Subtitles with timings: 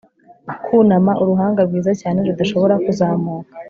[0.65, 3.49] Kunama uruhanga rwiza cyane rudashobora kuzamuka